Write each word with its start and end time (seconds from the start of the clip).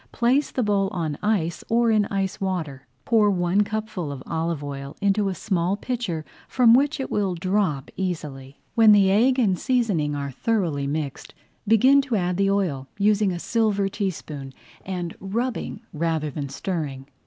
Place 0.11 0.49
the 0.49 0.63
bowl 0.63 0.87
on 0.87 1.15
ice 1.21 1.63
or 1.69 1.91
in 1.91 2.05
ice 2.05 2.41
water. 2.41 2.87
Pour 3.05 3.29
one 3.29 3.61
cupful 3.63 4.11
of 4.11 4.23
olive 4.25 4.63
oil 4.63 4.97
into 4.99 5.29
a 5.29 5.35
small 5.35 5.77
pitcher 5.77 6.25
from 6.47 6.73
which 6.73 6.99
it 6.99 7.11
will 7.11 7.35
drop 7.35 7.91
easily. 7.95 8.59
When 8.73 8.93
the 8.93 9.11
egg 9.11 9.37
and 9.37 9.59
seasoning 9.59 10.15
are 10.15 10.31
thoroughly 10.31 10.87
mixed, 10.87 11.35
begin 11.67 12.01
to 12.01 12.15
add 12.15 12.37
the 12.37 12.49
oil, 12.49 12.87
using 12.97 13.31
a 13.31 13.37
silver 13.37 13.87
teaspoon, 13.89 14.55
and 14.83 15.15
rubbing 15.19 15.81
rather 15.93 16.31
than 16.31 16.49
stirring. 16.49 17.05